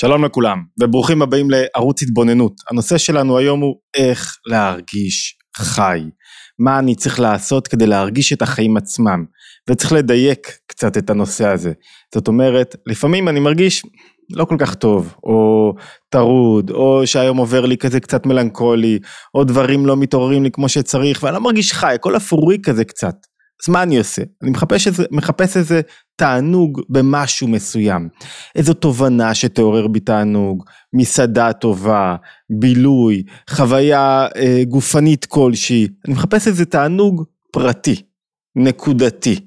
שלום 0.00 0.24
לכולם, 0.24 0.58
וברוכים 0.80 1.22
הבאים 1.22 1.48
לערוץ 1.50 2.02
התבוננות. 2.02 2.52
הנושא 2.70 2.98
שלנו 2.98 3.38
היום 3.38 3.60
הוא 3.60 3.74
איך 3.94 4.36
להרגיש 4.46 5.38
חי. 5.56 6.00
מה 6.58 6.78
אני 6.78 6.94
צריך 6.94 7.20
לעשות 7.20 7.68
כדי 7.68 7.86
להרגיש 7.86 8.32
את 8.32 8.42
החיים 8.42 8.76
עצמם. 8.76 9.24
וצריך 9.70 9.92
לדייק 9.92 10.58
קצת 10.66 10.96
את 10.96 11.10
הנושא 11.10 11.48
הזה. 11.48 11.72
זאת 12.14 12.28
אומרת, 12.28 12.76
לפעמים 12.86 13.28
אני 13.28 13.40
מרגיש 13.40 13.82
לא 14.32 14.44
כל 14.44 14.56
כך 14.58 14.74
טוב, 14.74 15.14
או 15.24 15.72
טרוד, 16.10 16.70
או 16.70 17.06
שהיום 17.06 17.36
עובר 17.36 17.66
לי 17.66 17.76
כזה 17.76 18.00
קצת 18.00 18.26
מלנכולי, 18.26 18.98
או 19.34 19.44
דברים 19.44 19.86
לא 19.86 19.96
מתעוררים 19.96 20.42
לי 20.42 20.50
כמו 20.50 20.68
שצריך, 20.68 21.22
ואני 21.22 21.34
לא 21.34 21.40
מרגיש 21.40 21.72
חי, 21.72 21.94
הכל 21.94 22.16
אפורי 22.16 22.58
כזה 22.62 22.84
קצת. 22.84 23.14
אז 23.64 23.68
מה 23.68 23.82
אני 23.82 23.98
עושה? 23.98 24.22
אני 24.42 24.50
מחפש 24.50 24.86
איזה, 24.86 25.04
מחפש 25.10 25.56
איזה 25.56 25.80
תענוג 26.20 26.80
במשהו 26.88 27.48
מסוים. 27.48 28.08
איזו 28.56 28.74
תובנה 28.74 29.34
שתעורר 29.34 29.86
בי 29.86 30.00
תענוג, 30.00 30.64
מסעדה 30.92 31.52
טובה, 31.52 32.16
בילוי, 32.50 33.22
חוויה 33.50 34.26
אה, 34.36 34.62
גופנית 34.68 35.24
כלשהי. 35.24 35.88
אני 36.06 36.14
מחפש 36.14 36.48
איזה 36.48 36.64
תענוג 36.64 37.24
פרטי, 37.52 38.02
נקודתי, 38.56 39.40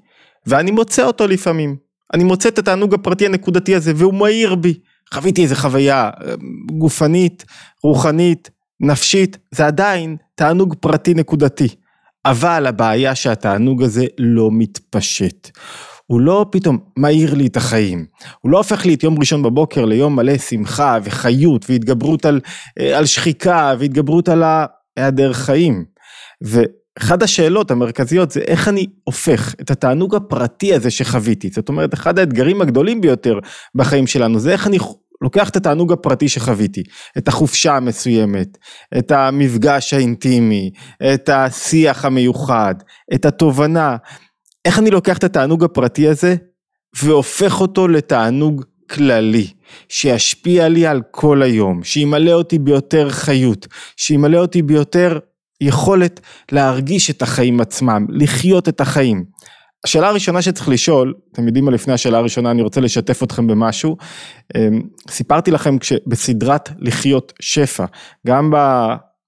ואני 0.45 0.71
מוצא 0.71 1.03
אותו 1.03 1.27
לפעמים. 1.27 1.75
אני 2.13 2.23
מוצא 2.23 2.49
את 2.49 2.59
התענוג 2.59 2.93
הפרטי 2.93 3.25
הנקודתי 3.25 3.75
הזה 3.75 3.93
והוא 3.95 4.13
מאיר 4.13 4.55
בי. 4.55 4.73
חוויתי 5.13 5.43
איזה 5.43 5.55
חוויה 5.55 6.09
אה, 6.25 6.33
גופנית, 6.77 7.45
רוחנית, 7.83 8.49
נפשית, 8.79 9.37
זה 9.51 9.65
עדיין 9.67 10.17
תענוג 10.35 10.75
פרטי 10.79 11.13
נקודתי. 11.13 11.67
אבל 12.25 12.67
הבעיה 12.67 13.15
שהתענוג 13.15 13.83
הזה 13.83 14.05
לא 14.17 14.49
מתפשט. 14.51 15.49
הוא 16.05 16.21
לא 16.21 16.45
פתאום 16.51 16.77
מאיר 16.97 17.33
לי 17.33 17.47
את 17.47 17.57
החיים, 17.57 18.05
הוא 18.41 18.51
לא 18.51 18.57
הופך 18.57 18.85
לי 18.85 18.93
את 18.93 19.03
יום 19.03 19.19
ראשון 19.19 19.43
בבוקר 19.43 19.85
ליום 19.85 20.15
מלא 20.15 20.37
שמחה 20.37 20.97
וחיות 21.03 21.65
והתגברות 21.69 22.25
על, 22.25 22.39
אה, 22.79 22.97
על 22.97 23.05
שחיקה 23.05 23.73
והתגברות 23.79 24.29
על 24.29 24.43
היעדר 24.97 25.33
חיים. 25.33 25.85
ואחד 26.41 27.23
השאלות 27.23 27.71
המרכזיות 27.71 28.31
זה 28.31 28.39
איך 28.39 28.67
אני 28.67 28.87
הופך 29.03 29.55
את 29.61 29.71
התענוג 29.71 30.15
הפרטי 30.15 30.73
הזה 30.73 30.91
שחוויתי, 30.91 31.49
זאת 31.49 31.69
אומרת 31.69 31.93
אחד 31.93 32.19
האתגרים 32.19 32.61
הגדולים 32.61 33.01
ביותר 33.01 33.39
בחיים 33.75 34.07
שלנו 34.07 34.39
זה 34.39 34.51
איך 34.51 34.67
אני 34.67 34.77
לוקח 35.21 35.49
את 35.49 35.55
התענוג 35.55 35.91
הפרטי 35.91 36.29
שחוויתי, 36.29 36.83
את 37.17 37.27
החופשה 37.27 37.75
המסוימת, 37.75 38.57
את 38.97 39.11
המפגש 39.11 39.93
האינטימי, 39.93 40.71
את 41.13 41.29
השיח 41.29 42.05
המיוחד, 42.05 42.75
את 43.13 43.25
התובנה, 43.25 43.97
איך 44.65 44.79
אני 44.79 44.89
לוקח 44.89 45.17
את 45.17 45.23
התענוג 45.23 45.63
הפרטי 45.63 46.07
הזה 46.07 46.35
והופך 47.03 47.61
אותו 47.61 47.87
לתענוג 47.87 48.63
כללי, 48.89 49.47
שישפיע 49.89 50.69
לי 50.69 50.85
על 50.87 51.01
כל 51.11 51.41
היום, 51.41 51.83
שימלא 51.83 52.31
אותי 52.31 52.59
ביותר 52.59 53.09
חיות, 53.09 53.67
שימלא 53.97 54.37
אותי 54.37 54.61
ביותר 54.61 55.19
יכולת 55.61 56.19
להרגיש 56.51 57.09
את 57.09 57.21
החיים 57.21 57.61
עצמם, 57.61 58.05
לחיות 58.09 58.69
את 58.69 58.81
החיים. 58.81 59.25
השאלה 59.85 60.07
הראשונה 60.07 60.41
שצריך 60.41 60.69
לשאול, 60.69 61.13
אתם 61.31 61.47
יודעים 61.47 61.65
מה 61.65 61.71
לפני 61.71 61.93
השאלה 61.93 62.17
הראשונה, 62.17 62.51
אני 62.51 62.61
רוצה 62.61 62.81
לשתף 62.81 63.23
אתכם 63.23 63.47
במשהו. 63.47 63.97
אמ, 64.55 64.81
סיפרתי 65.09 65.51
לכם 65.51 65.77
בסדרת 66.07 66.69
לחיות 66.79 67.33
שפע, 67.39 67.85
גם 68.27 68.51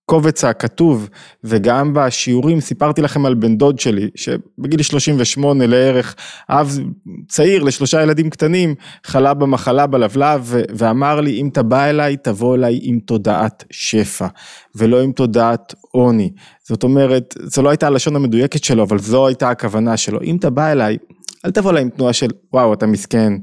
בקובץ 0.05 0.43
הכתוב 0.43 1.09
וגם 1.43 1.93
בשיעורים 1.93 2.61
סיפרתי 2.61 3.01
לכם 3.01 3.25
על 3.25 3.33
בן 3.33 3.57
דוד 3.57 3.79
שלי, 3.79 4.09
שבגיל 4.15 4.81
38 4.81 5.67
לערך, 5.67 6.15
אב 6.49 6.79
צעיר 7.27 7.63
לשלושה 7.63 8.01
ילדים 8.01 8.29
קטנים, 8.29 8.75
חלה 9.03 9.33
במחלה 9.33 9.87
בלבלב 9.87 10.53
ואמר 10.69 11.21
לי 11.21 11.41
אם 11.41 11.47
אתה 11.47 11.63
בא 11.63 11.85
אליי 11.85 12.17
תבוא 12.17 12.55
אליי 12.55 12.79
עם 12.81 12.99
תודעת 12.99 13.63
שפע 13.71 14.27
ולא 14.75 15.01
עם 15.01 15.11
תודעת 15.11 15.73
עוני. 15.91 16.31
זאת 16.63 16.83
אומרת, 16.83 17.35
זו 17.43 17.61
לא 17.61 17.69
הייתה 17.69 17.87
הלשון 17.87 18.15
המדויקת 18.15 18.63
שלו, 18.63 18.83
אבל 18.83 18.99
זו 18.99 19.27
הייתה 19.27 19.49
הכוונה 19.49 19.97
שלו. 19.97 20.21
אם 20.21 20.35
אתה 20.35 20.49
בא 20.49 20.71
אליי, 20.71 20.97
אל 21.45 21.51
תבוא 21.51 21.71
אליי 21.71 21.81
עם 21.81 21.89
תנועה 21.89 22.13
של 22.13 22.27
וואו 22.53 22.73
אתה 22.73 22.85
מסכן, 22.85 23.33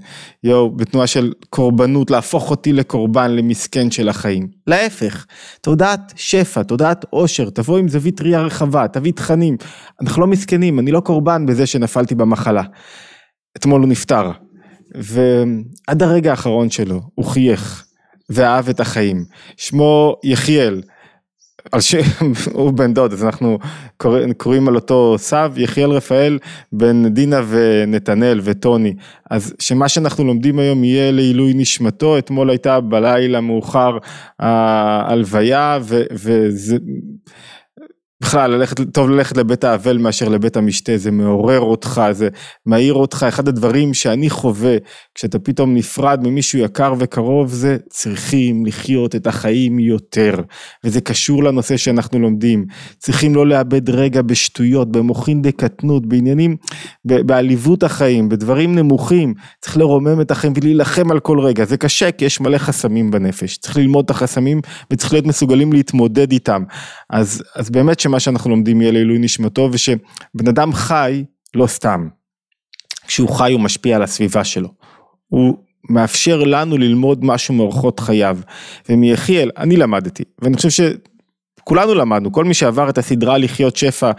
יואו, 0.44 0.70
בתנועה 0.70 1.06
של 1.06 1.32
קורבנות, 1.50 2.10
להפוך 2.10 2.50
אותי 2.50 2.72
לקורבן, 2.72 3.30
למסכן 3.30 3.90
של 3.90 4.08
החיים. 4.08 4.48
להפך, 4.66 5.26
תודעת 5.60 6.12
שפע, 6.16 6.62
תודעת 6.62 7.04
עושר, 7.10 7.50
תבוא 7.50 7.78
עם 7.78 7.88
זווית 7.88 8.20
ראייה 8.20 8.40
רחבה, 8.40 8.88
תביא 8.88 9.12
תכנים. 9.12 9.56
אנחנו 10.00 10.20
לא 10.20 10.26
מסכנים, 10.26 10.78
אני 10.78 10.90
לא 10.90 11.00
קורבן 11.00 11.46
בזה 11.46 11.66
שנפלתי 11.66 12.14
במחלה. 12.14 12.62
אתמול 13.56 13.80
הוא 13.80 13.88
נפטר, 13.88 14.30
ועד 14.94 16.02
הרגע 16.02 16.30
האחרון 16.30 16.70
שלו 16.70 17.00
הוא 17.14 17.24
חייך 17.24 17.84
ואהב 18.30 18.68
את 18.68 18.80
החיים. 18.80 19.24
שמו 19.56 20.16
יחיאל. 20.24 20.82
על 21.72 21.80
שם, 21.80 21.98
הוא 22.52 22.72
בן 22.72 22.94
דוד, 22.94 23.12
אז 23.12 23.24
אנחנו 23.24 23.58
קורא, 23.96 24.20
קוראים 24.36 24.68
על 24.68 24.74
אותו 24.74 25.14
סב, 25.18 25.52
יחיאל 25.56 25.90
רפאל, 25.90 26.38
בן 26.72 27.08
דינה 27.08 27.40
ונתנאל 27.48 28.40
וטוני. 28.44 28.94
אז 29.30 29.54
שמה 29.58 29.88
שאנחנו 29.88 30.24
לומדים 30.24 30.58
היום 30.58 30.84
יהיה 30.84 31.10
לעילוי 31.10 31.52
נשמתו, 31.54 32.18
אתמול 32.18 32.50
הייתה 32.50 32.80
בלילה 32.80 33.40
מאוחר 33.40 33.98
ההלוויה, 34.38 35.78
וזה... 36.12 36.76
בכלל, 38.22 38.50
ללכת, 38.50 38.80
טוב 38.92 39.10
ללכת 39.10 39.36
לבית 39.36 39.64
האבל 39.64 39.98
מאשר 39.98 40.28
לבית 40.28 40.56
המשתה, 40.56 40.96
זה 40.96 41.10
מעורר 41.10 41.60
אותך, 41.60 42.02
זה 42.12 42.28
מעיר 42.66 42.94
אותך, 42.94 43.26
אחד 43.28 43.48
הדברים 43.48 43.94
שאני 43.94 44.30
חווה 44.30 44.76
כשאתה 45.14 45.38
פתאום 45.38 45.74
נפרד 45.74 46.20
ממישהו 46.22 46.58
יקר 46.58 46.94
וקרוב 46.98 47.52
זה 47.52 47.76
צריכים 47.88 48.66
לחיות 48.66 49.14
את 49.14 49.26
החיים 49.26 49.78
יותר, 49.78 50.34
וזה 50.84 51.00
קשור 51.00 51.44
לנושא 51.44 51.76
שאנחנו 51.76 52.18
לומדים, 52.18 52.64
צריכים 52.98 53.34
לא 53.34 53.46
לאבד 53.46 53.90
רגע 53.90 54.22
בשטויות, 54.22 54.92
במוחין 54.92 55.42
דקטנות, 55.42 56.06
בעניינים, 56.06 56.56
בעליבות 57.04 57.82
החיים, 57.82 58.28
בדברים 58.28 58.74
נמוכים, 58.74 59.34
צריך 59.60 59.76
לרומם 59.76 60.20
את 60.20 60.30
החיים 60.30 60.52
ולהילחם 60.56 61.10
על 61.10 61.20
כל 61.20 61.40
רגע, 61.40 61.64
זה 61.64 61.76
קשה 61.76 62.10
כי 62.10 62.24
יש 62.24 62.40
מלא 62.40 62.58
חסמים 62.58 63.10
בנפש, 63.10 63.56
צריך 63.56 63.76
ללמוד 63.76 64.04
את 64.04 64.10
החסמים 64.10 64.60
וצריך 64.92 65.12
להיות 65.12 65.26
מסוגלים 65.26 65.72
להתמודד 65.72 66.32
איתם, 66.32 66.62
אז, 67.10 67.42
אז 67.56 67.70
באמת 67.70 68.00
שמה 68.12 68.20
שאנחנו 68.20 68.50
לומדים 68.50 68.80
יהיה 68.80 68.92
לעילוי 68.92 69.18
נשמתו 69.18 69.68
ושבן 69.72 70.48
אדם 70.48 70.72
חי 70.72 71.24
לא 71.54 71.66
סתם, 71.66 72.08
כשהוא 73.06 73.28
חי 73.28 73.52
הוא 73.52 73.60
משפיע 73.60 73.96
על 73.96 74.02
הסביבה 74.02 74.44
שלו, 74.44 74.68
הוא 75.28 75.56
מאפשר 75.90 76.44
לנו 76.44 76.78
ללמוד 76.78 77.24
משהו 77.24 77.54
מאורחות 77.54 78.00
חייו. 78.00 78.38
ומיחיאל 78.88 79.50
אני 79.56 79.76
למדתי 79.76 80.22
ואני 80.42 80.56
חושב 80.56 80.92
שכולנו 81.60 81.94
למדנו 81.94 82.32
כל 82.32 82.44
מי 82.44 82.54
שעבר 82.54 82.88
את 82.88 82.98
הסדרה 82.98 83.38
לחיות 83.38 83.76
שפע 83.76 84.10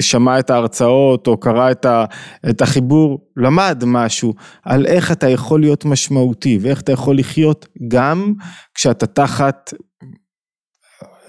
שמע 0.00 0.38
את 0.38 0.50
ההרצאות 0.50 1.26
או 1.26 1.36
קרא 1.36 1.70
את, 1.70 1.84
ה, 1.84 2.04
את 2.50 2.62
החיבור, 2.62 3.18
למד 3.36 3.82
משהו 3.86 4.34
על 4.62 4.86
איך 4.86 5.12
אתה 5.12 5.28
יכול 5.28 5.60
להיות 5.60 5.84
משמעותי 5.84 6.58
ואיך 6.60 6.80
אתה 6.80 6.92
יכול 6.92 7.18
לחיות 7.18 7.66
גם 7.88 8.32
כשאתה 8.74 9.06
תחת 9.06 9.74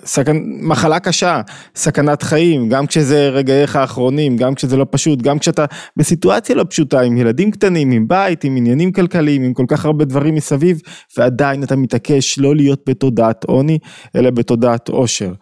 סכנ... 0.06 0.38
מחלה 0.62 1.00
קשה, 1.00 1.42
סכנת 1.76 2.24
חיים, 2.24 2.70
גם 2.70 2.88
כשזה 2.88 3.30
רגעיך 3.30 3.76
האחרונים, 3.76 4.38
גם 4.38 4.56
כשזה 4.56 4.78
לא 4.78 4.86
פשוט, 4.92 5.22
גם 5.22 5.40
כשאתה 5.40 5.66
בסיטואציה 5.98 6.56
לא 6.56 6.66
פשוטה, 6.70 7.02
עם 7.02 7.18
ילדים 7.18 7.52
קטנים, 7.52 7.92
עם 7.92 8.08
בית, 8.08 8.44
עם 8.44 8.56
עניינים 8.58 8.92
כלכליים, 8.92 9.44
עם 9.44 9.54
כל 9.54 9.66
כך 9.68 9.86
הרבה 9.86 10.06
דברים 10.06 10.36
מסביב, 10.36 10.82
ועדיין 11.18 11.64
אתה 11.64 11.76
מתעקש 11.76 12.40
לא 12.40 12.56
להיות 12.56 12.82
בתודעת 12.90 13.44
עוני, 13.44 13.80
אלא 14.16 14.30
בתודעת 14.30 14.90
עושר. 14.90 15.34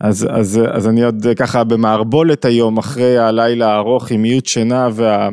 אז, 0.00 0.26
אז, 0.30 0.60
אז 0.72 0.88
אני 0.88 1.04
עוד 1.04 1.26
ככה 1.36 1.64
במערבולת 1.64 2.44
היום, 2.44 2.78
אחרי 2.78 3.18
הלילה 3.18 3.72
הארוך 3.72 4.10
עם 4.10 4.22
מיעוט 4.22 4.46
שינה 4.46 4.88
וה, 4.92 5.28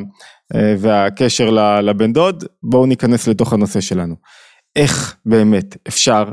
והקשר 0.78 1.50
לבן 1.82 2.14
דוד, 2.14 2.44
בואו 2.64 2.86
ניכנס 2.86 3.28
לתוך 3.28 3.54
הנושא 3.54 3.82
שלנו. 3.82 4.16
איך 4.76 5.16
באמת 5.26 5.78
אפשר 5.88 6.24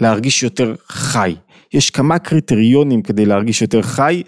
להרגיש 0.00 0.42
יותר 0.42 0.74
חי? 0.88 1.34
יש 1.74 1.90
כמה 1.90 2.18
קריטריונים 2.18 3.02
כדי 3.02 3.26
להרגיש 3.26 3.62
יותר 3.62 3.82
חי, 3.82 4.22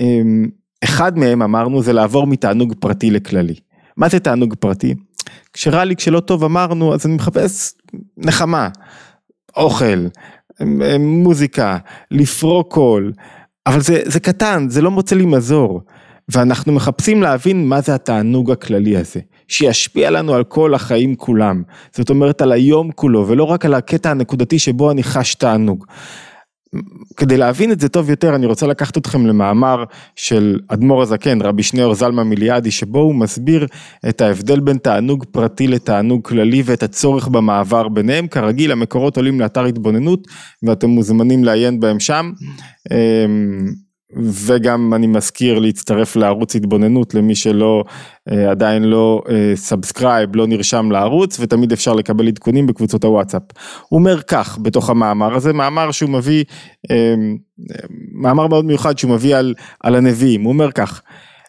אמ, 0.00 0.48
אחד 0.84 1.18
מהם 1.18 1.42
אמרנו 1.42 1.82
זה 1.82 1.92
לעבור 1.92 2.26
מתענוג 2.26 2.74
פרטי 2.80 3.10
לכללי. 3.10 3.54
מה 3.96 4.08
זה 4.08 4.20
תענוג 4.20 4.54
פרטי? 4.54 4.94
כשרע 5.52 5.84
לי, 5.84 5.96
כשלא 5.96 6.20
טוב 6.20 6.44
אמרנו, 6.44 6.94
אז 6.94 7.06
אני 7.06 7.14
מחפש 7.14 7.74
נחמה, 8.16 8.68
אוכל, 9.56 10.06
אמ, 10.62 10.82
אמ, 10.82 11.22
מוזיקה, 11.22 11.78
לפרוק 12.10 12.74
קול, 12.74 13.12
אבל 13.66 13.80
זה, 13.80 14.02
זה 14.04 14.20
קטן, 14.20 14.66
זה 14.68 14.82
לא 14.82 14.90
מוצא 14.90 15.16
לי 15.16 15.26
מזור. 15.26 15.80
ואנחנו 16.28 16.72
מחפשים 16.72 17.22
להבין 17.22 17.68
מה 17.68 17.80
זה 17.80 17.94
התענוג 17.94 18.50
הכללי 18.50 18.96
הזה, 18.96 19.20
שישפיע 19.48 20.10
לנו 20.10 20.34
על 20.34 20.44
כל 20.44 20.74
החיים 20.74 21.14
כולם, 21.14 21.62
זאת 21.92 22.10
אומרת 22.10 22.42
על 22.42 22.52
היום 22.52 22.90
כולו, 22.92 23.28
ולא 23.28 23.44
רק 23.44 23.64
על 23.64 23.74
הקטע 23.74 24.10
הנקודתי 24.10 24.58
שבו 24.58 24.90
אני 24.90 25.02
חש 25.02 25.34
תענוג. 25.34 25.86
כדי 27.16 27.36
להבין 27.36 27.72
את 27.72 27.80
זה 27.80 27.88
טוב 27.88 28.10
יותר 28.10 28.34
אני 28.34 28.46
רוצה 28.46 28.66
לקחת 28.66 28.98
אתכם 28.98 29.26
למאמר 29.26 29.84
של 30.16 30.58
אדמו"ר 30.68 31.02
הזקן 31.02 31.42
רבי 31.42 31.62
שניאור 31.62 31.94
זלמן 31.94 32.24
מליאדי 32.24 32.70
שבו 32.70 32.98
הוא 32.98 33.14
מסביר 33.14 33.66
את 34.08 34.20
ההבדל 34.20 34.60
בין 34.60 34.78
תענוג 34.78 35.24
פרטי 35.30 35.68
לתענוג 35.68 36.24
כללי 36.24 36.62
ואת 36.64 36.82
הצורך 36.82 37.28
במעבר 37.28 37.88
ביניהם. 37.88 38.26
כרגיל 38.28 38.72
המקורות 38.72 39.16
עולים 39.16 39.40
לאתר 39.40 39.64
התבוננות 39.64 40.28
ואתם 40.62 40.88
מוזמנים 40.90 41.44
לעיין 41.44 41.80
בהם 41.80 42.00
שם. 42.00 42.32
אמ, 42.90 43.87
וגם 44.16 44.94
אני 44.94 45.06
מזכיר 45.06 45.58
להצטרף 45.58 46.16
לערוץ 46.16 46.56
התבוננות 46.56 47.14
למי 47.14 47.34
שלא 47.34 47.84
אה, 48.30 48.50
עדיין 48.50 48.84
לא 48.84 49.22
subscribe, 49.54 50.36
לא 50.36 50.46
נרשם 50.46 50.90
לערוץ 50.90 51.36
ותמיד 51.40 51.72
אפשר 51.72 51.94
לקבל 51.94 52.28
עדכונים 52.28 52.66
בקבוצות 52.66 53.04
הוואטסאפ. 53.04 53.42
הוא 53.88 53.98
אומר 53.98 54.22
כך 54.22 54.58
בתוך 54.62 54.90
המאמר 54.90 55.34
הזה, 55.34 55.52
מאמר 55.52 55.90
שהוא 55.90 56.10
מביא, 56.10 56.44
אה, 56.90 57.14
מאמר 58.12 58.46
מאוד 58.46 58.64
מיוחד 58.64 58.98
שהוא 58.98 59.10
מביא 59.10 59.36
על, 59.36 59.54
על 59.80 59.94
הנביאים, 59.94 60.42
הוא 60.42 60.52
אומר 60.52 60.72
כך, 60.72 61.02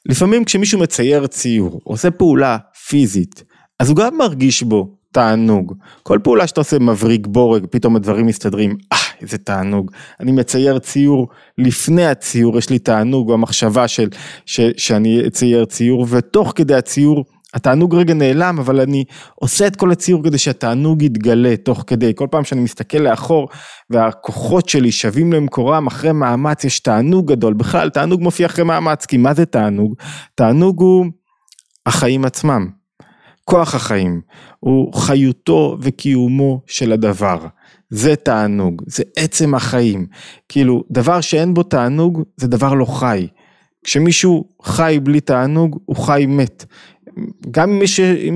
לפעמים 0.06 0.44
כשמישהו 0.44 0.80
מצייר 0.80 1.28
ציור, 1.28 1.82
עושה 1.84 2.12
פעולה 2.12 2.58
פיזית, 2.88 3.44
אז 3.80 3.90
הוא 3.90 3.98
גם 3.98 4.18
מרגיש 4.18 4.64
בו 4.64 4.96
תענוג. 5.12 5.74
כל 6.04 6.20
פעולה 6.24 6.48
שאתה 6.48 6.62
עושה 6.62 6.80
מבריג 6.80 7.28
בורג, 7.28 7.66
פתאום 7.72 7.96
הדברים 7.96 8.26
מסתדרים, 8.26 8.76
אה, 8.94 8.98
איזה 9.22 9.38
תענוג. 9.38 9.92
אני 10.20 10.32
מצייר 10.32 10.80
ציור, 10.80 11.28
לפני 11.58 12.06
הציור 12.06 12.58
יש 12.58 12.70
לי 12.70 12.80
תענוג 12.80 13.32
במחשבה 13.32 13.88
של, 13.88 14.10
ש, 14.46 14.60
שאני 14.78 15.28
אצייר 15.28 15.66
ציור, 15.66 16.06
ותוך 16.10 16.54
כדי 16.56 16.76
הציור, 16.76 17.26
התענוג 17.54 17.96
רגע 17.96 18.14
נעלם, 18.14 18.60
אבל 18.60 18.80
אני 18.80 19.04
עושה 19.36 19.68
את 19.68 19.76
כל 19.76 19.92
הציור 19.92 20.24
כדי 20.24 20.38
שהתענוג 20.38 21.02
יתגלה 21.02 21.58
תוך 21.58 21.84
כדי. 21.88 22.12
כל 22.16 22.28
פעם 22.32 22.44
שאני 22.44 22.62
מסתכל 22.62 22.98
לאחור 22.98 23.50
והכוחות 23.90 24.70
שלי 24.70 24.92
שווים 24.92 25.34
למקורם, 25.34 25.88
אחרי 25.88 26.12
מאמץ 26.12 26.64
יש 26.64 26.80
תענוג 26.80 27.32
גדול. 27.32 27.54
בכלל, 27.54 27.90
תענוג 27.90 28.22
מופיע 28.22 28.46
אחרי 28.46 28.64
מאמץ, 28.64 29.06
כי 29.06 29.18
מה 29.18 29.34
זה 29.34 29.46
תענוג? 29.46 29.96
תענוג 30.36 30.82
הוא 30.82 31.06
החיים 31.86 32.26
עצמם. 32.26 32.68
כוח 33.46 33.76
החיים, 33.76 34.22
הוא 34.60 34.94
חיותו 34.94 35.78
וקיומו 35.82 36.62
של 36.68 36.92
הדבר. 36.92 37.38
זה 37.90 38.16
תענוג, 38.16 38.82
זה 38.86 39.04
עצם 39.16 39.56
החיים. 39.56 40.08
כאילו, 40.50 40.84
דבר 40.92 41.22
שאין 41.22 41.54
בו 41.54 41.64
תענוג, 41.64 42.24
זה 42.38 42.48
דבר 42.48 42.74
לא 42.74 42.86
חי. 42.86 43.28
כשמישהו 43.84 44.50
חי 44.64 45.00
בלי 45.04 45.22
תענוג, 45.22 45.80
הוא 45.86 45.96
חי 45.96 46.26
מת. 46.28 46.66
גם 47.52 47.70
אם 47.70 47.80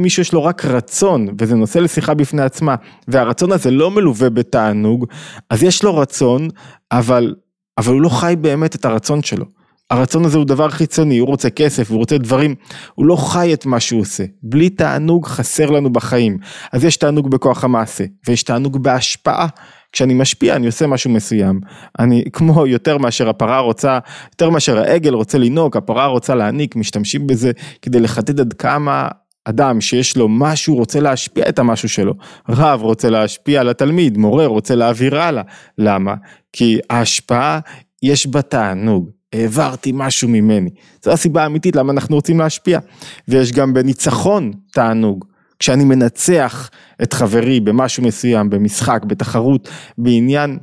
מישהו, 0.02 0.22
יש 0.22 0.34
לו 0.34 0.44
רק 0.44 0.66
רצון, 0.66 1.28
וזה 1.40 1.56
נושא 1.56 1.80
לשיחה 1.80 2.14
בפני 2.14 2.42
עצמה, 2.42 2.76
והרצון 3.08 3.52
הזה 3.52 3.72
לא 3.72 3.92
מלווה 3.92 4.30
בתענוג, 4.30 5.06
אז 5.50 5.64
יש 5.64 5.84
לו 5.84 5.98
רצון, 5.98 6.48
אבל, 6.92 7.36
אבל 7.78 7.94
הוא 7.94 8.02
לא 8.02 8.10
חי 8.10 8.36
באמת 8.42 8.76
את 8.76 8.86
הרצון 8.86 9.24
שלו. 9.24 9.46
הרצון 9.94 10.26
הזה 10.26 10.38
הוא 10.38 10.46
דבר 10.46 10.70
חיצוני, 10.70 11.18
הוא 11.18 11.28
רוצה 11.28 11.50
כסף, 11.50 11.92
הוא 11.92 11.98
רוצה 11.98 12.18
דברים, 12.18 12.56
הוא 12.96 13.06
לא 13.06 13.16
חי 13.16 13.54
את 13.54 13.66
מה 13.66 13.80
שהוא 13.80 14.02
עושה. 14.02 14.24
בלי 14.44 14.70
תענוג 14.70 15.26
חסר 15.26 15.70
לנו 15.70 15.94
בחיים. 15.94 16.38
אז 16.72 16.84
יש 16.84 16.98
תענוג 16.98 17.32
בכוח 17.32 17.64
המעשה, 17.64 18.04
ויש 18.28 18.44
תענוג 18.44 18.84
בהשפעה. 18.84 19.48
כשאני 19.92 20.14
משפיע 20.14 20.56
אני 20.56 20.66
עושה 20.66 20.88
משהו 20.88 21.10
מסוים, 21.10 21.60
אני 22.00 22.24
כמו 22.34 22.68
יותר 22.68 22.98
מאשר 22.98 23.30
הפרה 23.30 23.60
רוצה, 23.60 24.00
יותר 24.32 24.50
מאשר 24.50 24.80
העגל 24.80 25.14
רוצה 25.14 25.38
לנהוג, 25.38 25.78
הפרה 25.78 26.06
רוצה 26.06 26.36
להעניק, 26.36 26.76
משתמשים 26.76 27.28
בזה 27.28 27.52
כדי 27.82 28.00
לחדד 28.00 28.40
עד 28.40 28.54
כמה 28.54 29.08
אדם 29.46 29.82
שיש 29.82 30.18
לו 30.18 30.30
משהו 30.30 30.76
רוצה 30.76 31.00
להשפיע 31.00 31.50
את 31.50 31.60
המשהו 31.60 31.90
שלו, 31.90 32.14
רב 32.50 32.82
רוצה 32.82 33.10
להשפיע 33.10 33.62
על 33.62 33.70
התלמיד, 33.70 34.18
מורה 34.18 34.46
רוצה 34.46 34.76
להעביר 34.76 35.20
הלאה, 35.20 35.44
למה? 35.78 36.16
כי 36.54 36.80
ההשפעה 36.90 37.60
יש 38.04 38.28
בה 38.28 38.42
תענוג, 38.42 39.10
העברתי 39.34 39.92
משהו 39.94 40.30
ממני. 40.30 40.70
זו 41.04 41.12
הסיבה 41.12 41.44
האמיתית 41.44 41.76
למה 41.76 41.92
אנחנו 41.92 42.16
רוצים 42.16 42.40
להשפיע. 42.40 42.80
ויש 43.28 43.52
גם 43.52 43.74
בניצחון 43.74 44.52
תענוג. 44.72 45.26
כשאני 45.60 45.84
מנצח 45.84 46.70
את 47.04 47.14
חברי 47.14 47.60
במשהו 47.60 48.04
מסוים, 48.04 48.50
במשחק, 48.50 49.02
בתחרות, 49.08 49.70
בעניין, 49.98 50.58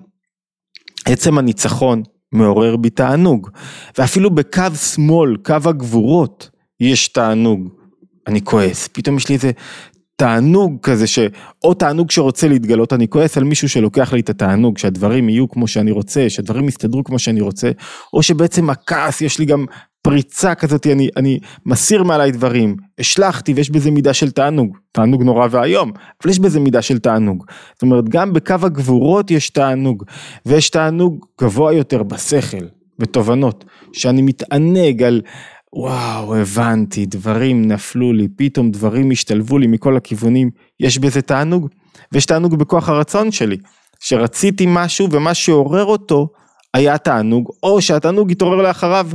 עצם 1.04 1.38
הניצחון 1.38 2.02
מעורר 2.32 2.76
בי 2.76 2.90
תענוג. 2.90 3.50
ואפילו 3.98 4.30
בקו 4.30 4.74
שמאל, 4.74 5.36
קו 5.44 5.54
הגבורות, 5.64 6.50
יש 6.80 7.08
תענוג. 7.08 7.68
אני 8.26 8.44
כועס, 8.44 8.88
פתאום 8.92 9.16
יש 9.16 9.28
לי 9.28 9.34
איזה 9.34 9.50
תענוג 10.20 10.78
כזה 10.82 11.06
ש... 11.06 11.18
או 11.64 11.74
תענוג 11.74 12.10
שרוצה 12.10 12.48
להתגלות, 12.48 12.92
אני 12.92 13.08
כועס 13.08 13.36
על 13.36 13.44
מישהו 13.44 13.68
שלוקח 13.68 14.12
לי 14.12 14.20
את 14.20 14.30
התענוג, 14.30 14.78
שהדברים 14.78 15.28
יהיו 15.28 15.48
כמו 15.48 15.68
שאני 15.68 15.90
רוצה, 15.90 16.30
שהדברים 16.30 16.68
יסתדרו 16.68 17.04
כמו 17.04 17.18
שאני 17.18 17.40
רוצה, 17.40 17.70
או 18.12 18.22
שבעצם 18.22 18.70
הכעס 18.70 19.20
יש 19.20 19.38
לי 19.38 19.44
גם 19.44 19.64
פריצה 20.02 20.54
כזאת, 20.54 20.86
אני, 20.86 21.08
אני 21.16 21.38
מסיר 21.66 22.02
מעליי 22.02 22.30
דברים, 22.30 22.76
השלכתי 22.98 23.52
ויש 23.54 23.70
בזה 23.70 23.90
מידה 23.90 24.14
של 24.14 24.30
תענוג, 24.30 24.76
תענוג 24.92 25.22
נורא 25.22 25.46
ואיום, 25.50 25.92
אבל 26.22 26.30
יש 26.30 26.38
בזה 26.38 26.60
מידה 26.60 26.82
של 26.82 26.98
תענוג. 26.98 27.44
זאת 27.74 27.82
אומרת, 27.82 28.08
גם 28.08 28.32
בקו 28.32 28.54
הגבורות 28.62 29.30
יש 29.30 29.50
תענוג, 29.50 30.04
ויש 30.46 30.70
תענוג 30.70 31.26
גבוה 31.40 31.72
יותר 31.72 32.02
בשכל, 32.02 32.66
בתובנות, 32.98 33.64
שאני 33.92 34.22
מתענג 34.22 35.02
על... 35.02 35.20
וואו, 35.72 36.36
הבנתי, 36.36 37.06
דברים 37.06 37.68
נפלו 37.68 38.12
לי, 38.12 38.28
פתאום 38.36 38.70
דברים 38.70 39.10
השתלבו 39.10 39.58
לי 39.58 39.66
מכל 39.66 39.96
הכיוונים, 39.96 40.50
יש 40.80 40.98
בזה 40.98 41.22
תענוג? 41.22 41.68
ויש 42.12 42.26
תענוג 42.26 42.54
בכוח 42.54 42.88
הרצון 42.88 43.32
שלי, 43.32 43.56
שרציתי 44.00 44.64
משהו 44.68 45.08
ומה 45.10 45.34
שעורר 45.34 45.84
אותו 45.84 46.28
היה 46.74 46.98
תענוג, 46.98 47.50
או 47.62 47.82
שהתענוג 47.82 48.30
יתעורר 48.30 48.62
לאחריו. 48.62 49.08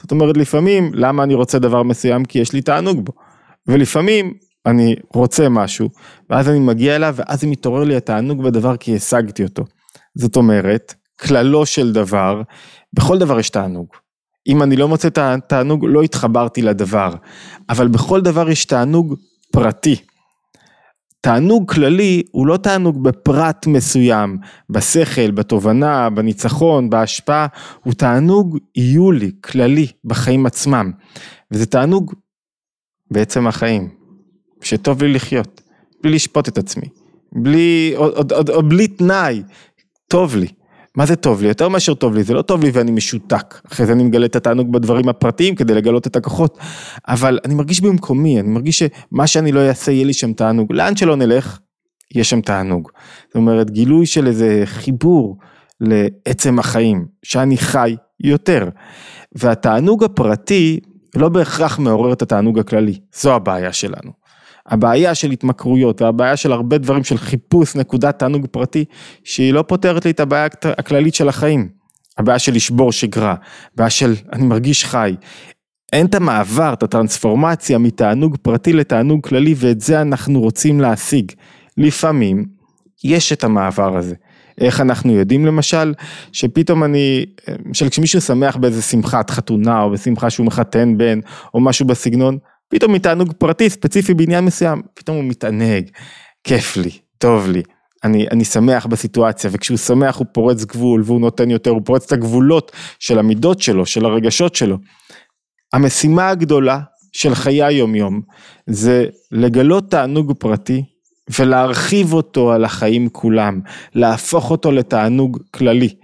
זאת 0.00 0.10
אומרת, 0.10 0.36
לפעמים, 0.36 0.90
למה 0.94 1.22
אני 1.22 1.34
רוצה 1.34 1.58
דבר 1.58 1.82
מסוים? 1.82 2.24
כי 2.24 2.38
יש 2.38 2.52
לי 2.52 2.62
תענוג 2.62 3.04
בו. 3.04 3.12
ולפעמים 3.66 4.34
אני 4.66 4.96
רוצה 5.14 5.48
משהו, 5.48 5.88
ואז 6.30 6.48
אני 6.48 6.58
מגיע 6.58 6.96
אליו, 6.96 7.14
ואז 7.16 7.44
מתעורר 7.44 7.84
לי 7.84 7.96
התענוג 7.96 8.42
בדבר 8.42 8.76
כי 8.76 8.96
השגתי 8.96 9.44
אותו. 9.44 9.64
זאת 10.14 10.36
אומרת, 10.36 10.94
כללו 11.20 11.66
של 11.66 11.92
דבר, 11.92 12.42
בכל 12.92 13.18
דבר 13.18 13.38
יש 13.38 13.50
תענוג. 13.50 13.86
אם 14.46 14.62
אני 14.62 14.76
לא 14.76 14.88
מוצא 14.88 15.08
את 15.08 15.18
התענוג, 15.18 15.84
לא 15.88 16.02
התחברתי 16.02 16.62
לדבר. 16.62 17.14
אבל 17.68 17.88
בכל 17.88 18.20
דבר 18.20 18.50
יש 18.50 18.64
תענוג 18.64 19.14
פרטי. 19.52 19.96
תענוג 21.20 21.72
כללי 21.72 22.22
הוא 22.30 22.46
לא 22.46 22.56
תענוג 22.56 23.02
בפרט 23.02 23.66
מסוים, 23.66 24.38
בשכל, 24.70 25.30
בתובנה, 25.30 26.10
בניצחון, 26.10 26.90
בהשפעה, 26.90 27.46
הוא 27.84 27.94
תענוג 27.94 28.58
יולי, 28.76 29.30
כללי, 29.40 29.86
בחיים 30.04 30.46
עצמם. 30.46 30.92
וזה 31.50 31.66
תענוג 31.66 32.14
בעצם 33.10 33.46
החיים, 33.46 33.88
שטוב 34.62 35.02
לי 35.02 35.12
לחיות, 35.12 35.60
בלי 36.02 36.14
לשפוט 36.14 36.48
את 36.48 36.58
עצמי, 36.58 36.88
בלי, 37.32 37.92
או, 37.96 38.08
או, 38.08 38.22
או, 38.32 38.54
או 38.54 38.62
בלי 38.62 38.88
תנאי, 38.88 39.42
טוב 40.08 40.36
לי. 40.36 40.48
מה 40.96 41.06
זה 41.06 41.16
טוב 41.16 41.42
לי? 41.42 41.48
יותר 41.48 41.68
מאשר 41.68 41.94
טוב 41.94 42.14
לי, 42.14 42.22
זה 42.22 42.34
לא 42.34 42.42
טוב 42.42 42.64
לי 42.64 42.70
ואני 42.72 42.90
משותק. 42.90 43.60
אחרי 43.72 43.86
זה 43.86 43.92
אני 43.92 44.04
מגלה 44.04 44.26
את 44.26 44.36
התענוג 44.36 44.72
בדברים 44.72 45.08
הפרטיים 45.08 45.54
כדי 45.54 45.74
לגלות 45.74 46.06
את 46.06 46.16
הכוחות. 46.16 46.58
אבל 47.08 47.38
אני 47.44 47.54
מרגיש 47.54 47.80
במקומי, 47.80 48.40
אני 48.40 48.48
מרגיש 48.48 48.82
שמה 48.82 49.26
שאני 49.26 49.52
לא 49.52 49.68
אעשה 49.68 49.92
יהיה 49.92 50.04
לי 50.04 50.12
שם 50.12 50.32
תענוג. 50.32 50.72
לאן 50.72 50.96
שלא 50.96 51.16
נלך, 51.16 51.58
יש 52.14 52.30
שם 52.30 52.40
תענוג. 52.40 52.90
זאת 53.26 53.36
אומרת, 53.36 53.70
גילוי 53.70 54.06
של 54.06 54.26
איזה 54.26 54.62
חיבור 54.64 55.38
לעצם 55.80 56.58
החיים, 56.58 57.06
שאני 57.22 57.56
חי 57.56 57.96
יותר. 58.20 58.68
והתענוג 59.32 60.04
הפרטי 60.04 60.80
לא 61.16 61.28
בהכרח 61.28 61.78
מעורר 61.78 62.12
את 62.12 62.22
התענוג 62.22 62.58
הכללי, 62.58 62.98
זו 63.14 63.34
הבעיה 63.34 63.72
שלנו. 63.72 64.21
הבעיה 64.66 65.14
של 65.14 65.30
התמכרויות 65.30 66.02
והבעיה 66.02 66.36
של 66.36 66.52
הרבה 66.52 66.78
דברים 66.78 67.04
של 67.04 67.18
חיפוש 67.18 67.76
נקודת 67.76 68.18
תענוג 68.18 68.46
פרטי 68.46 68.84
שהיא 69.24 69.52
לא 69.52 69.64
פותרת 69.68 70.04
לי 70.04 70.10
את 70.10 70.20
הבעיה 70.20 70.48
הכללית 70.64 71.14
של 71.14 71.28
החיים. 71.28 71.68
הבעיה 72.18 72.38
של 72.38 72.54
לשבור 72.54 72.92
שגרה, 72.92 73.34
הבעיה 73.74 73.90
של 73.90 74.14
אני 74.32 74.46
מרגיש 74.46 74.84
חי. 74.84 75.14
אין 75.92 76.06
את 76.06 76.14
המעבר, 76.14 76.72
את 76.72 76.82
הטרנספורמציה 76.82 77.78
מתענוג 77.78 78.36
פרטי 78.42 78.72
לתענוג 78.72 79.26
כללי 79.26 79.54
ואת 79.56 79.80
זה 79.80 80.02
אנחנו 80.02 80.40
רוצים 80.40 80.80
להשיג. 80.80 81.32
לפעמים 81.78 82.44
יש 83.04 83.32
את 83.32 83.44
המעבר 83.44 83.96
הזה. 83.96 84.14
איך 84.60 84.80
אנחנו 84.80 85.12
יודעים 85.12 85.46
למשל, 85.46 85.94
שפתאום 86.32 86.84
אני, 86.84 87.26
למשל 87.66 87.88
כשמישהו 87.88 88.20
שמח 88.20 88.56
באיזה 88.56 88.82
שמחת 88.82 89.30
חתונה 89.30 89.82
או 89.82 89.90
בשמחה 89.90 90.30
שהוא 90.30 90.46
מחתן 90.46 90.98
בן 90.98 91.20
או 91.54 91.60
משהו 91.60 91.86
בסגנון, 91.86 92.38
פתאום 92.72 92.92
מתענוג 92.92 93.32
פרטי 93.38 93.70
ספציפי 93.70 94.14
בעניין 94.14 94.44
מסוים, 94.44 94.82
פתאום 94.94 95.16
הוא 95.16 95.24
מתענג, 95.24 95.90
כיף 96.44 96.76
לי, 96.76 96.90
טוב 97.18 97.48
לי. 97.48 97.62
אני, 98.04 98.26
אני 98.30 98.44
שמח 98.44 98.86
בסיטואציה, 98.86 99.50
וכשהוא 99.52 99.78
שמח 99.78 100.16
הוא 100.16 100.26
פורץ 100.32 100.64
גבול 100.64 101.02
והוא 101.04 101.20
נותן 101.20 101.50
יותר, 101.50 101.70
הוא 101.70 101.82
פורץ 101.84 102.04
את 102.04 102.12
הגבולות 102.12 102.72
של 102.98 103.18
המידות 103.18 103.60
שלו, 103.60 103.86
של 103.86 104.04
הרגשות 104.04 104.54
שלו. 104.54 104.78
המשימה 105.72 106.28
הגדולה 106.28 106.80
של 107.12 107.34
חיי 107.34 107.62
היום 107.62 107.94
יום 107.94 108.20
זה 108.66 109.06
לגלות 109.32 109.90
תענוג 109.90 110.32
פרטי 110.38 110.84
ולהרחיב 111.38 112.12
אותו 112.12 112.52
על 112.52 112.64
החיים 112.64 113.08
כולם, 113.08 113.60
להפוך 113.94 114.50
אותו 114.50 114.72
לתענוג 114.72 115.38
כללי. 115.50 115.94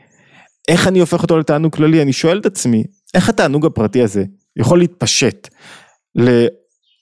איך 0.68 0.88
אני 0.88 1.00
הופך 1.00 1.22
אותו 1.22 1.38
לתענוג 1.38 1.76
כללי? 1.76 2.02
אני 2.02 2.12
שואל 2.12 2.38
את 2.38 2.46
עצמי, 2.46 2.84
איך 3.14 3.28
התענוג 3.28 3.66
הפרטי 3.66 4.02
הזה 4.02 4.24
יכול 4.56 4.78
להתפשט 4.78 5.48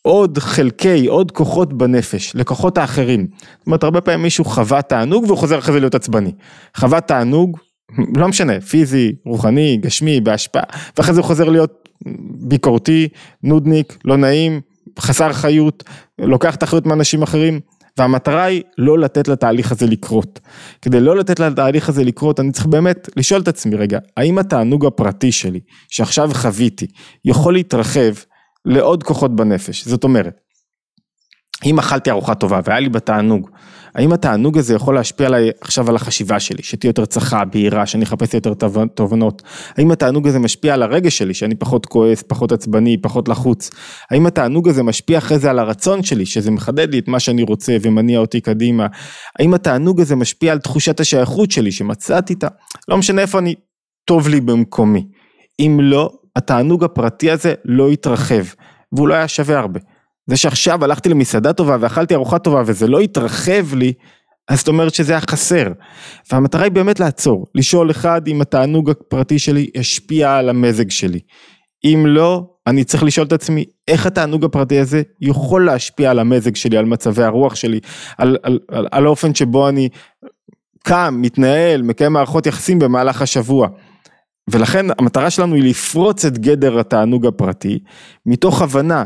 לעוד 0.06 0.38
חלקי, 0.38 1.06
עוד 1.06 1.30
כוחות 1.30 1.72
בנפש, 1.72 2.32
לכוחות 2.34 2.78
האחרים. 2.78 3.26
זאת 3.58 3.66
אומרת, 3.66 3.84
הרבה 3.84 4.00
פעמים 4.00 4.22
מישהו 4.22 4.44
חווה 4.44 4.82
תענוג 4.82 5.24
והוא 5.24 5.38
חוזר 5.38 5.58
אחרי 5.58 5.72
זה 5.74 5.80
להיות 5.80 5.94
עצבני. 5.94 6.32
חווה 6.76 7.00
תענוג, 7.00 7.58
לא 8.16 8.28
משנה, 8.28 8.60
פיזי, 8.60 9.12
רוחני, 9.24 9.76
גשמי, 9.76 10.20
בהשפעה, 10.20 10.62
ואחרי 10.96 11.14
זה 11.14 11.20
הוא 11.20 11.26
חוזר 11.26 11.48
להיות 11.48 11.88
ביקורתי, 12.48 13.08
נודניק, 13.42 13.98
לא 14.04 14.16
נעים, 14.16 14.60
חסר 14.98 15.32
חיות, 15.32 15.84
לוקח 16.18 16.54
את 16.54 16.62
האחריות 16.62 16.86
מאנשים 16.86 17.22
אחרים. 17.22 17.60
והמטרה 17.98 18.44
היא 18.44 18.62
לא 18.78 18.98
לתת 18.98 19.28
לתהליך 19.28 19.72
הזה 19.72 19.86
לקרות. 19.86 20.40
כדי 20.82 21.00
לא 21.00 21.16
לתת 21.16 21.40
לתהליך 21.40 21.88
הזה 21.88 22.04
לקרות, 22.04 22.40
אני 22.40 22.52
צריך 22.52 22.66
באמת 22.66 23.08
לשאול 23.16 23.40
את 23.40 23.48
עצמי 23.48 23.76
רגע, 23.76 23.98
האם 24.16 24.38
התענוג 24.38 24.86
הפרטי 24.86 25.32
שלי, 25.32 25.60
שעכשיו 25.88 26.30
חוויתי, 26.34 26.86
יכול 27.24 27.54
להתרחב 27.54 28.12
לעוד 28.66 29.02
כוחות 29.02 29.36
בנפש? 29.36 29.88
זאת 29.88 30.04
אומרת, 30.04 30.40
אם 31.64 31.78
אכלתי 31.78 32.10
ארוחה 32.10 32.34
טובה 32.34 32.60
והיה 32.64 32.80
לי 32.80 32.88
בתענוג, 32.88 33.50
האם 33.94 34.12
התענוג 34.12 34.58
הזה 34.58 34.74
יכול 34.74 34.94
להשפיע 34.94 35.26
עליי 35.26 35.50
עכשיו 35.60 35.88
על 35.88 35.96
החשיבה 35.96 36.40
שלי, 36.40 36.62
שתהיה 36.62 36.88
יותר 36.88 37.04
צחה, 37.04 37.44
בהירה, 37.44 37.86
שאני 37.86 38.04
אחפש 38.04 38.34
יותר 38.34 38.54
תובנות? 38.94 39.42
האם 39.76 39.90
התענוג 39.90 40.28
הזה 40.28 40.38
משפיע 40.38 40.74
על 40.74 40.82
הרגש 40.82 41.18
שלי, 41.18 41.34
שאני 41.34 41.54
פחות 41.54 41.86
כועס, 41.86 42.22
פחות 42.22 42.52
עצבני, 42.52 42.96
פחות 43.02 43.28
לחוץ? 43.28 43.70
האם 44.10 44.26
התענוג 44.26 44.68
הזה 44.68 44.82
משפיע 44.82 45.18
אחרי 45.18 45.38
זה 45.38 45.50
על 45.50 45.58
הרצון 45.58 46.02
שלי, 46.02 46.26
שזה 46.26 46.50
מחדד 46.50 46.90
לי 46.92 46.98
את 46.98 47.08
מה 47.08 47.20
שאני 47.20 47.42
רוצה 47.42 47.76
ומניע 47.82 48.18
אותי 48.18 48.40
קדימה? 48.40 48.86
האם 49.38 49.54
התענוג 49.54 50.00
הזה 50.00 50.16
משפיע 50.16 50.52
על 50.52 50.58
תחושת 50.58 51.00
השייכות 51.00 51.50
שלי, 51.50 51.72
שמצאתי 51.72 52.32
את 52.32 52.44
ה... 52.44 52.48
לא 52.88 52.96
משנה 52.96 53.22
איפה 53.22 53.38
אני, 53.38 53.54
טוב 54.04 54.28
לי 54.28 54.40
במקומי. 54.40 55.06
אם 55.60 55.78
לא, 55.82 56.10
התענוג 56.36 56.84
הפרטי 56.84 57.30
הזה 57.30 57.54
לא 57.64 57.92
יתרחב, 57.92 58.44
והוא 58.92 59.08
לא 59.08 59.14
היה 59.14 59.28
שווה 59.28 59.58
הרבה. 59.58 59.80
זה 60.26 60.36
שעכשיו 60.36 60.84
הלכתי 60.84 61.08
למסעדה 61.08 61.52
טובה 61.52 61.76
ואכלתי 61.80 62.14
ארוחה 62.14 62.38
טובה 62.38 62.62
וזה 62.66 62.86
לא 62.86 63.00
התרחב 63.00 63.74
לי, 63.74 63.92
אז 64.48 64.58
זאת 64.58 64.68
אומרת 64.68 64.94
שזה 64.94 65.12
היה 65.12 65.20
חסר. 65.20 65.72
והמטרה 66.32 66.62
היא 66.62 66.72
באמת 66.72 67.00
לעצור, 67.00 67.46
לשאול 67.54 67.90
אחד 67.90 68.28
אם 68.28 68.40
התענוג 68.40 68.90
הפרטי 68.90 69.38
שלי 69.38 69.70
השפיע 69.76 70.36
על 70.36 70.48
המזג 70.48 70.90
שלי. 70.90 71.20
אם 71.84 72.04
לא, 72.06 72.46
אני 72.66 72.84
צריך 72.84 73.02
לשאול 73.02 73.26
את 73.26 73.32
עצמי 73.32 73.64
איך 73.88 74.06
התענוג 74.06 74.44
הפרטי 74.44 74.78
הזה 74.78 75.02
יכול 75.20 75.66
להשפיע 75.66 76.10
על 76.10 76.18
המזג 76.18 76.56
שלי, 76.56 76.76
על 76.76 76.84
מצבי 76.84 77.22
הרוח 77.22 77.54
שלי, 77.54 77.80
על, 78.18 78.36
על, 78.42 78.58
על, 78.68 78.86
על 78.90 79.06
האופן 79.06 79.34
שבו 79.34 79.68
אני 79.68 79.88
קם, 80.84 81.18
מתנהל, 81.18 81.82
מקיים 81.82 82.12
מערכות 82.12 82.46
יחסים 82.46 82.78
במהלך 82.78 83.22
השבוע. 83.22 83.68
ולכן 84.50 84.86
המטרה 84.98 85.30
שלנו 85.30 85.54
היא 85.54 85.70
לפרוץ 85.70 86.24
את 86.24 86.38
גדר 86.38 86.78
התענוג 86.78 87.26
הפרטי, 87.26 87.78
מתוך 88.26 88.62
הבנה 88.62 89.04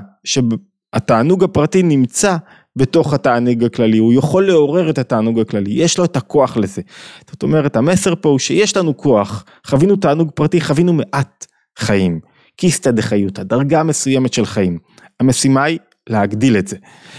התענוג 0.92 1.44
הפרטי 1.44 1.82
נמצא 1.82 2.36
בתוך 2.76 3.14
התענוג 3.14 3.64
הכללי, 3.64 3.98
הוא 3.98 4.12
יכול 4.12 4.46
לעורר 4.46 4.90
את 4.90 4.98
התענוג 4.98 5.40
הכללי, 5.40 5.70
יש 5.70 5.98
לו 5.98 6.04
את 6.04 6.16
הכוח 6.16 6.56
לזה. 6.56 6.82
זאת 7.30 7.42
אומרת, 7.42 7.76
המסר 7.76 8.14
פה 8.20 8.28
הוא 8.28 8.38
שיש 8.38 8.76
לנו 8.76 8.96
כוח, 8.96 9.44
חווינו 9.66 9.96
תענוג 9.96 10.30
פרטי, 10.34 10.60
חווינו 10.60 10.92
מעט 10.92 11.46
חיים, 11.78 12.20
קיסטא 12.56 12.90
דחיותא, 12.90 13.42
דרגה 13.42 13.82
מסוימת 13.82 14.32
של 14.32 14.46
חיים. 14.46 14.78
המשימה 15.20 15.64
היא 15.64 15.78
להגדיל 16.08 16.56
את 16.56 16.68
זה. 16.68 16.76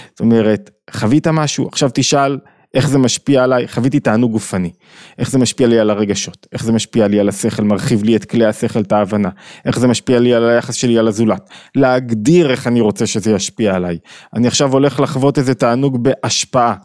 זאת 0.09 0.19
אומרת, 0.19 0.69
חווית 0.91 1.27
משהו, 1.27 1.67
עכשיו 1.67 1.89
תשאל, 1.93 2.37
איך 2.73 2.89
זה 2.89 2.97
משפיע 2.97 3.43
עליי, 3.43 3.67
חוויתי 3.67 3.99
תענוג 3.99 4.31
גופני, 4.31 4.71
איך 5.17 5.31
זה 5.31 5.37
משפיע 5.37 5.67
לי 5.67 5.79
על 5.79 5.89
הרגשות, 5.89 6.47
איך 6.53 6.63
זה 6.63 6.71
משפיע 6.71 7.07
לי 7.07 7.19
על 7.19 7.29
השכל, 7.29 7.63
מרחיב 7.63 8.03
לי 8.03 8.15
את 8.15 8.25
כלי 8.25 8.45
השכל, 8.45 8.81
את 8.81 8.91
ההבנה, 8.91 9.29
איך 9.65 9.79
זה 9.79 9.87
משפיע 9.87 10.19
לי 10.19 10.33
על 10.33 10.49
היחס 10.49 10.75
שלי 10.75 10.97
על 10.97 11.07
הזולת, 11.07 11.49
להגדיר 11.75 12.51
איך 12.51 12.67
אני 12.67 12.81
רוצה 12.81 13.07
שזה 13.07 13.31
ישפיע 13.31 13.75
עליי, 13.75 13.97
אני 14.33 14.47
עכשיו 14.47 14.73
הולך 14.73 14.99
לחוות 14.99 15.37
איזה 15.37 15.53
תענוג 15.53 16.03
בהשפעה, 16.03 16.75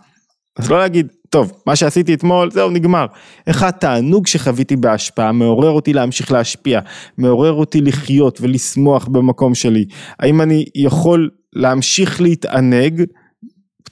אז 0.58 0.70
לא 0.70 0.78
להגיד, 0.78 1.06
טוב, 1.30 1.52
מה 1.66 1.76
שעשיתי 1.76 2.14
אתמול, 2.14 2.50
זהו, 2.50 2.70
נגמר. 2.70 3.06
איך 3.46 3.62
התענוג 3.62 4.26
שחוויתי 4.26 4.76
בהשפעה 4.76 5.32
מעורר 5.32 5.70
אותי 5.70 5.92
להמשיך 5.92 6.32
להשפיע, 6.32 6.80
מעורר 7.18 7.52
אותי 7.52 7.80
לחיות 7.80 8.40
ולשמוח 8.40 9.08
במקום 9.08 9.54
שלי. 9.54 9.84
האם 10.18 10.40
אני 10.40 10.64
יכול 10.74 11.30
להמשיך 11.52 12.20
להתענג, 12.20 13.02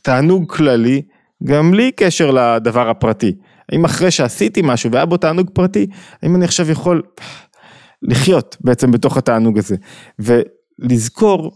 תענוג 0.02 0.52
כללי, 0.52 1.02
גם 1.46 1.70
בלי 1.70 1.92
קשר 1.92 2.30
לדבר 2.30 2.90
הפרטי. 2.90 3.32
האם 3.72 3.84
אחרי 3.84 4.10
שעשיתי 4.10 4.60
משהו 4.64 4.92
והיה 4.92 5.06
בו 5.06 5.16
תענוג 5.16 5.50
פרטי, 5.52 5.86
האם 6.22 6.36
אני 6.36 6.44
עכשיו 6.44 6.70
יכול 6.70 7.02
לחיות 8.02 8.56
בעצם 8.60 8.90
בתוך 8.90 9.16
התענוג 9.16 9.58
הזה. 9.58 9.76
ולזכור 10.18 11.52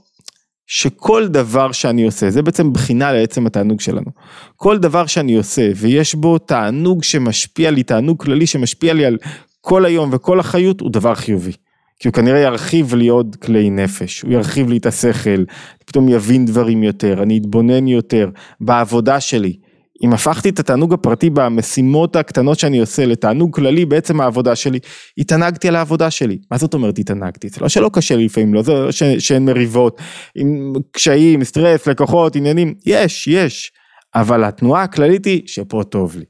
שכל 0.66 1.28
דבר 1.28 1.72
שאני 1.72 2.04
עושה, 2.04 2.30
זה 2.30 2.42
בעצם 2.42 2.72
בחינה 2.72 3.12
לעצם 3.12 3.46
התענוג 3.46 3.80
שלנו. 3.80 4.10
כל 4.56 4.78
דבר 4.78 5.06
שאני 5.06 5.36
עושה 5.36 5.70
ויש 5.76 6.14
בו 6.14 6.38
תענוג 6.38 7.02
שמשפיע 7.02 7.70
לי, 7.70 7.82
תענוג 7.82 8.22
כללי 8.22 8.46
שמשפיע 8.46 8.94
לי 8.94 9.04
על 9.04 9.18
כל 9.60 9.84
היום 9.84 10.10
וכל 10.12 10.40
החיות, 10.40 10.80
הוא 10.80 10.90
דבר 10.90 11.14
חיובי. 11.14 11.52
כי 12.00 12.08
הוא 12.08 12.14
כנראה 12.14 12.38
ירחיב 12.38 12.94
לי 12.94 13.08
עוד 13.08 13.36
כלי 13.42 13.70
נפש, 13.70 14.22
הוא 14.22 14.32
ירחיב 14.32 14.68
לי 14.68 14.76
את 14.76 14.86
השכל, 14.86 15.44
פתאום 15.84 16.08
יבין 16.08 16.46
דברים 16.46 16.82
יותר, 16.82 17.22
אני 17.22 17.38
אתבונן 17.38 17.88
יותר 17.88 18.30
בעבודה 18.60 19.20
שלי. 19.20 19.56
אם 20.04 20.12
הפכתי 20.12 20.48
את 20.48 20.58
התענוג 20.58 20.92
הפרטי 20.92 21.30
במשימות 21.30 22.16
הקטנות 22.16 22.58
שאני 22.58 22.78
עושה 22.78 23.06
לתענוג 23.06 23.54
כללי 23.54 23.84
בעצם 23.84 24.20
העבודה 24.20 24.56
שלי, 24.56 24.78
התענגתי 25.18 25.68
על 25.68 25.76
העבודה 25.76 26.10
שלי. 26.10 26.38
מה 26.50 26.58
זאת 26.58 26.74
אומרת 26.74 26.98
התענגתי? 26.98 27.48
זה 27.48 27.56
לא 27.60 27.68
שלא 27.68 27.90
קשה 27.92 28.16
לי 28.16 28.24
לפעמים, 28.24 28.54
לא 28.54 28.62
זה 28.62 28.72
לא 28.72 28.92
ש... 28.92 29.02
שאין 29.02 29.44
מריבות, 29.44 30.00
עם 30.34 30.72
קשיים, 30.92 31.44
סטרס, 31.44 31.86
לקוחות, 31.86 32.36
עניינים, 32.36 32.74
יש, 32.86 33.28
יש. 33.28 33.72
אבל 34.14 34.44
התנועה 34.44 34.82
הכללית 34.82 35.24
היא 35.24 35.42
שפה 35.46 35.82
טוב 35.84 36.16
לי. 36.16 36.24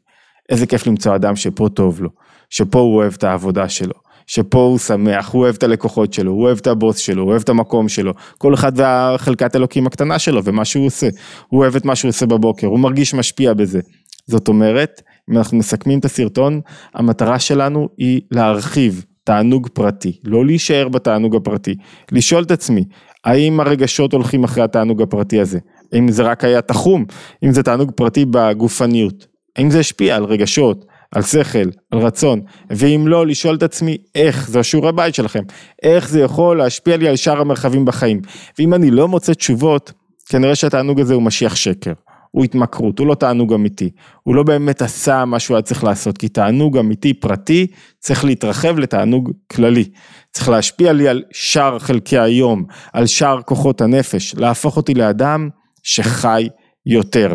איזה 0.49 0.67
כיף 0.67 0.87
למצוא 0.87 1.15
אדם 1.15 1.37
שפה 1.37 1.69
טוב 1.75 2.03
לו, 2.03 2.11
שפה 2.51 2.79
הוא 2.79 2.97
אוהב 2.97 3.13
את 3.13 3.25
העבודה 3.25 3.69
שלו. 3.69 4.08
שפה 4.29 4.59
הוא 4.59 4.79
שמח, 4.79 5.31
הוא 5.31 5.43
אוהב 5.43 5.55
את 5.55 5.63
הלקוחות 5.63 6.13
שלו, 6.13 6.33
הוא 6.33 6.43
אוהב 6.43 6.59
את 6.59 6.67
הבוס 6.67 6.97
שלו, 6.97 7.23
הוא 7.23 7.31
אוהב 7.31 7.43
את 7.43 7.49
המקום 7.49 7.89
שלו, 7.89 8.13
כל 8.39 8.55
אחד 8.55 8.73
והחלקת 8.75 9.57
אלוקים 9.57 9.87
הקטנה 9.87 10.19
שלו 10.19 10.45
ומה 10.45 10.65
שהוא 10.65 10.87
עושה, 10.87 11.09
הוא 11.49 11.61
אוהב 11.61 11.77
את 11.77 11.85
מה 11.85 11.97
שהוא 11.97 12.09
עושה 12.09 12.27
בבוקר, 12.27 12.67
הוא 12.67 12.79
מרגיש 12.79 13.15
משפיע 13.15 13.55
בזה. 13.55 13.81
זאת 14.27 14.49
אומרת, 14.49 15.03
אם 15.31 15.37
אנחנו 15.37 15.59
מסכמים 15.59 15.99
את 15.99 16.05
הסרטון, 16.05 16.61
המטרה 16.95 17.39
שלנו 17.39 17.89
היא 17.99 18.21
להרחיב 18.31 19.05
תענוג 19.25 19.69
פרטי, 19.69 20.21
לא 20.25 20.47
להישאר 20.47 20.89
בתענוג 20.89 21.37
הפרטי, 21.37 21.75
לשאול 22.13 22.43
את 22.43 22.51
עצמי, 22.51 22.85
האם 23.25 23.61
הרגשות 23.61 24.13
הולכים 24.13 24.45
אחרי 24.45 24.65
התענוג 24.65 25.03
הפרטי 25.03 25.41
הזה? 25.41 25.59
האם 25.93 26.09
זה 26.09 26.23
רק 26.23 26.45
היה 26.45 26.63
תחום? 26.63 27.05
אם 27.45 27.53
זה 27.53 27.63
תענוג 27.63 27.93
פרטי 27.97 28.25
בגופניות? 28.31 29.27
האם 29.57 29.71
זה 29.71 29.79
השפיע 29.79 30.17
על 30.17 30.25
רגשות? 30.25 30.85
על 31.15 31.23
שכל, 31.23 31.69
על 31.91 31.99
רצון, 31.99 32.41
ואם 32.71 33.05
לא, 33.09 33.27
לשאול 33.27 33.55
את 33.55 33.63
עצמי 33.63 33.97
איך, 34.15 34.49
זה 34.51 34.61
השיעור 34.61 34.89
הבית 34.89 35.15
שלכם, 35.15 35.43
איך 35.83 36.09
זה 36.09 36.21
יכול 36.21 36.59
להשפיע 36.59 36.97
לי 36.97 37.09
על 37.09 37.17
שאר 37.17 37.41
המרחבים 37.41 37.85
בחיים. 37.85 38.21
ואם 38.59 38.75
אני 38.75 38.91
לא 38.91 39.09
מוצא 39.09 39.33
תשובות, 39.33 39.93
כנראה 40.29 40.55
שהתענוג 40.55 41.01
הזה 41.01 41.15
הוא 41.15 41.23
משיח 41.23 41.57
שקר. 41.57 41.93
הוא 42.31 42.45
התמכרות, 42.45 42.99
הוא 42.99 43.07
לא 43.07 43.15
תענוג 43.15 43.53
אמיתי, 43.53 43.91
הוא 44.23 44.35
לא 44.35 44.43
באמת 44.43 44.83
עשה 44.83 45.25
מה 45.25 45.39
שהוא 45.39 45.57
היה 45.57 45.63
צריך 45.63 45.85
לעשות, 45.85 46.19
כי 46.19 46.29
תענוג 46.29 46.79
אמיתי 46.79 47.15
פרטי 47.15 47.67
צריך 47.99 48.25
להתרחב 48.25 48.79
לתענוג 48.79 49.33
כללי, 49.53 49.85
צריך 50.33 50.49
להשפיע 50.49 50.93
לי 50.93 51.09
על 51.09 51.23
שאר 51.33 51.79
חלקי 51.79 52.19
היום, 52.19 52.65
על 52.93 53.07
שאר 53.07 53.43
כוחות 53.43 53.81
הנפש, 53.81 54.35
להפוך 54.35 54.77
אותי 54.77 54.95
לאדם 54.95 55.49
שחי 55.83 56.49
יותר. 56.87 57.33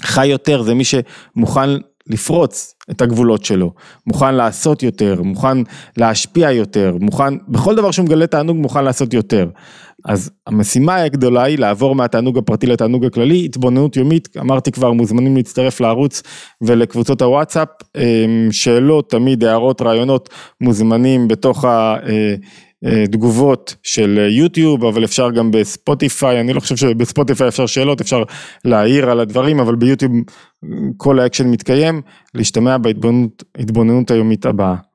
חי 0.00 0.26
יותר 0.26 0.62
זה 0.62 0.74
מי 0.74 0.84
שמוכן 0.84 1.70
לפרוץ 2.06 2.74
את 2.90 3.00
הגבולות 3.00 3.44
שלו, 3.44 3.72
מוכן 4.06 4.34
לעשות 4.34 4.82
יותר, 4.82 5.22
מוכן 5.22 5.58
להשפיע 5.96 6.50
יותר, 6.50 6.96
מוכן, 7.00 7.34
בכל 7.48 7.74
דבר 7.74 7.90
שהוא 7.90 8.04
מגלה 8.04 8.26
תענוג 8.26 8.56
מוכן 8.56 8.84
לעשות 8.84 9.14
יותר. 9.14 9.48
אז 10.04 10.30
המשימה 10.46 10.96
הגדולה 10.96 11.42
היא 11.42 11.58
לעבור 11.58 11.94
מהתענוג 11.94 12.38
הפרטי 12.38 12.66
לתענוג 12.66 13.04
הכללי, 13.04 13.44
התבוננות 13.44 13.96
יומית, 13.96 14.28
אמרתי 14.40 14.72
כבר, 14.72 14.92
מוזמנים 14.92 15.36
להצטרף 15.36 15.80
לערוץ 15.80 16.22
ולקבוצות 16.62 17.22
הוואטסאפ, 17.22 17.68
אמ, 17.96 18.48
שאלות, 18.50 19.10
תמיד 19.10 19.44
הערות, 19.44 19.82
רעיונות, 19.82 20.28
מוזמנים 20.60 21.28
בתוך 21.28 21.64
ה... 21.64 21.96
אה, 22.84 23.00
אה, 23.00 23.06
תגובות 23.06 23.76
של 23.82 24.28
יוטיוב, 24.30 24.84
אבל 24.84 25.04
אפשר 25.04 25.30
גם 25.30 25.50
בספוטיפיי, 25.50 26.40
אני 26.40 26.52
לא 26.52 26.60
חושב 26.60 26.76
שבספוטיפיי 26.76 27.48
אפשר 27.48 27.66
שאלות, 27.66 28.00
אפשר 28.00 28.22
להעיר 28.64 29.10
על 29.10 29.20
הדברים, 29.20 29.60
אבל 29.60 29.74
ביוטיוב 29.74 30.12
כל 30.96 31.20
האקשן 31.20 31.50
מתקיים, 31.50 32.02
להשתמע 32.34 32.76
בהתבוננות 32.78 34.10
היומית 34.10 34.46
הבאה. 34.46 34.93